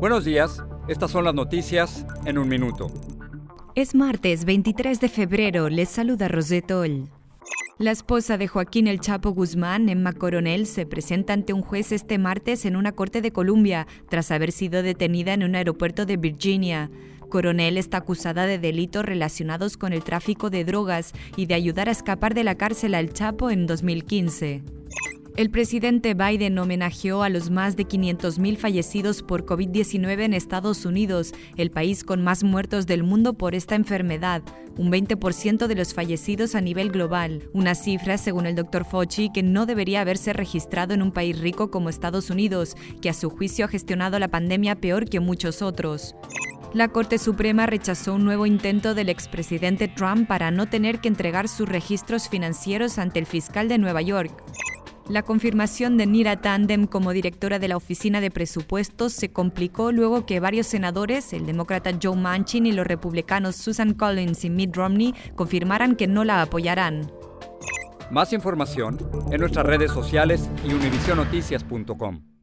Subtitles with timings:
[0.00, 2.86] Buenos días, estas son las noticias en un minuto.
[3.74, 7.10] Es martes 23 de febrero, les saluda Rosetol.
[7.78, 12.16] La esposa de Joaquín El Chapo Guzmán, Emma Coronel, se presenta ante un juez este
[12.16, 16.90] martes en una corte de Columbia tras haber sido detenida en un aeropuerto de Virginia.
[17.28, 21.92] Coronel está acusada de delitos relacionados con el tráfico de drogas y de ayudar a
[21.92, 24.77] escapar de la cárcel al Chapo en 2015.
[25.38, 31.32] El presidente Biden homenajeó a los más de 500.000 fallecidos por COVID-19 en Estados Unidos,
[31.56, 34.42] el país con más muertos del mundo por esta enfermedad,
[34.76, 38.84] un 20% de los fallecidos a nivel global, una cifra, según el Dr.
[38.84, 43.14] Fauci, que no debería haberse registrado en un país rico como Estados Unidos, que a
[43.14, 46.16] su juicio ha gestionado la pandemia peor que muchos otros.
[46.74, 51.46] La Corte Suprema rechazó un nuevo intento del expresidente Trump para no tener que entregar
[51.46, 54.32] sus registros financieros ante el fiscal de Nueva York.
[55.08, 60.26] La confirmación de Nira Tandem como directora de la Oficina de Presupuestos se complicó luego
[60.26, 65.14] que varios senadores, el demócrata Joe Manchin y los republicanos Susan Collins y Mitt Romney,
[65.34, 67.10] confirmaran que no la apoyarán.
[68.10, 68.98] Más información
[69.30, 72.37] en nuestras redes sociales y univisionoticias.com.